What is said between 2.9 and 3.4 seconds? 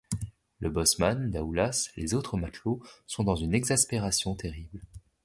sont dans